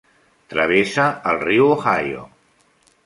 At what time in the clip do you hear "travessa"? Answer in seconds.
0.53-1.05